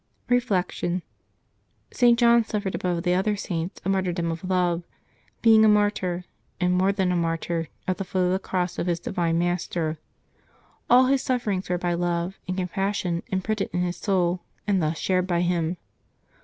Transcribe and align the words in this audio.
Reflection.— 0.29 1.03
St. 1.93 2.17
John 2.17 2.43
suffered 2.43 2.73
above 2.73 3.03
the 3.03 3.13
other 3.13 3.35
Saints 3.35 3.79
a 3.85 3.89
martyrdom 3.89 4.31
of 4.31 4.43
love, 4.43 4.81
being 5.43 5.63
a 5.63 5.67
martyr, 5.67 6.25
and 6.59 6.73
more 6.73 6.91
than 6.91 7.11
a 7.11 7.15
martyr, 7.15 7.67
at 7.87 7.99
the 7.99 8.03
foot 8.03 8.25
of 8.25 8.31
the 8.31 8.39
cross 8.39 8.79
of 8.79 8.87
his 8.87 8.99
divine 8.99 9.37
Master. 9.37 9.99
All 10.89 11.05
his 11.05 11.21
sufferings 11.21 11.69
were 11.69 11.77
by 11.77 11.93
love 11.93 12.39
and 12.47 12.57
compassion 12.57 13.21
imprinted 13.27 13.69
in 13.73 13.81
his 13.81 13.97
soul, 13.97 14.39
and 14.65 14.81
thus 14.81 14.97
shared 14.97 15.27
by 15.27 15.41
him. 15.41 15.77